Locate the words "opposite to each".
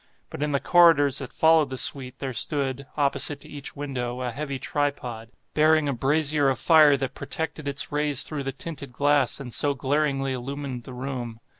2.97-3.75